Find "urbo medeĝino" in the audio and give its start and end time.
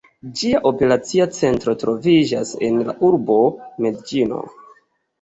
3.13-4.47